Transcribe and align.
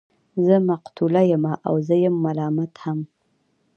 زه 0.45 0.55
مقتول 0.69 1.15
يمه 1.31 1.53
او 1.67 1.73
زه 1.87 1.95
يم 2.05 2.15
ملامت 2.25 2.73
هم 2.83 2.99